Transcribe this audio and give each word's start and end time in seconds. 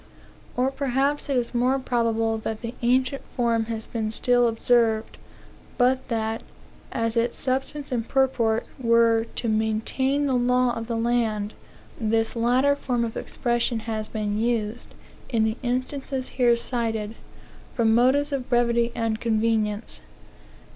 Or 0.57 0.71
perhaps 0.71 1.29
it 1.29 1.37
is 1.37 1.53
more 1.53 1.77
probable 1.77 2.39
that 2.39 2.61
the 2.61 2.73
ancient 2.81 3.21
form 3.25 3.65
has 3.65 3.85
been 3.85 4.11
still 4.11 4.47
observed, 4.47 5.19
but 5.77 6.07
that, 6.07 6.41
as 6.91 7.15
its 7.15 7.37
substance 7.37 7.91
and 7.91 8.07
purport 8.09 8.65
were 8.79 9.25
"to 9.35 9.47
maintain 9.47 10.25
the 10.25 10.33
law 10.33 10.73
of 10.75 10.87
the 10.87 10.97
land," 10.97 11.53
this 11.99 12.35
latter 12.35 12.75
form 12.75 13.05
of 13.05 13.15
expression 13.15 13.81
has 13.81 14.07
been 14.07 14.39
used, 14.39 14.95
in 15.29 15.43
the 15.43 15.57
instances 15.61 16.29
here 16.29 16.55
cited, 16.55 17.13
from 17.75 17.93
motives 17.93 18.31
of 18.31 18.49
brevity 18.49 18.91
and 18.95 19.21
convenience. 19.21 20.01